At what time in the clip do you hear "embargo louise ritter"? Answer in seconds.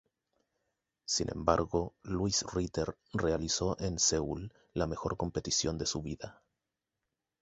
1.31-2.97